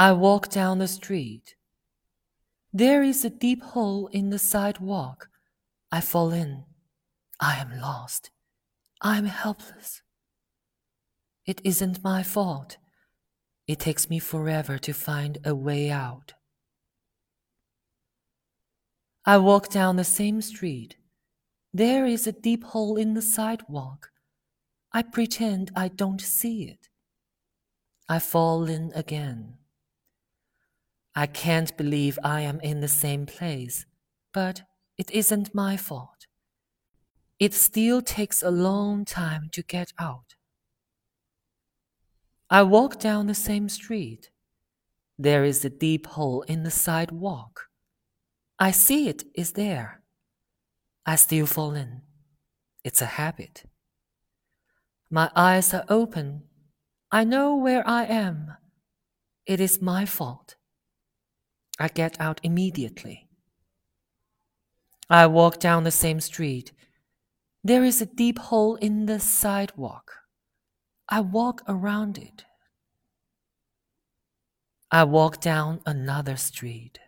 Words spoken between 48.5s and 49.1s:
I see